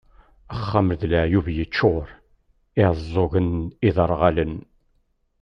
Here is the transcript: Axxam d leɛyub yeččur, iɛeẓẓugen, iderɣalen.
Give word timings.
Axxam 0.55 0.89
d 0.99 1.01
leɛyub 1.11 1.47
yeččur, 1.57 2.07
iɛeẓẓugen, 2.81 3.49
iderɣalen. 3.87 4.53